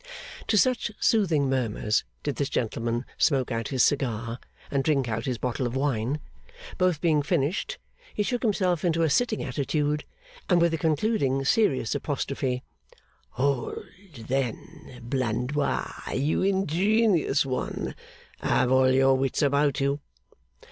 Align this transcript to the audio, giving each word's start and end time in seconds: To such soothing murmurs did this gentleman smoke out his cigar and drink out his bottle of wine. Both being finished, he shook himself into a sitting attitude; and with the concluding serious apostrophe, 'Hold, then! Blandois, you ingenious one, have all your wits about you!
To 0.47 0.57
such 0.57 0.91
soothing 0.99 1.47
murmurs 1.47 2.03
did 2.23 2.37
this 2.37 2.49
gentleman 2.49 3.05
smoke 3.19 3.51
out 3.51 3.67
his 3.67 3.83
cigar 3.85 4.39
and 4.71 4.83
drink 4.83 5.07
out 5.07 5.25
his 5.25 5.37
bottle 5.37 5.67
of 5.67 5.75
wine. 5.75 6.19
Both 6.79 7.01
being 7.01 7.21
finished, 7.21 7.77
he 8.11 8.23
shook 8.23 8.41
himself 8.41 8.83
into 8.83 9.03
a 9.03 9.11
sitting 9.11 9.43
attitude; 9.43 10.03
and 10.49 10.59
with 10.59 10.71
the 10.71 10.79
concluding 10.79 11.45
serious 11.45 11.93
apostrophe, 11.93 12.63
'Hold, 13.33 13.85
then! 14.25 15.01
Blandois, 15.03 15.91
you 16.15 16.41
ingenious 16.41 17.45
one, 17.45 17.93
have 18.39 18.71
all 18.71 18.89
your 18.89 19.13
wits 19.15 19.43
about 19.43 19.79
you! 19.79 19.99